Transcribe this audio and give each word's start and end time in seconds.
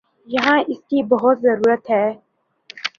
یہاں 0.27 0.59
اس 0.67 0.79
کی 0.89 1.03
بہت 1.03 1.37
ضرورت 1.41 1.89
ہے۔ 1.89 2.05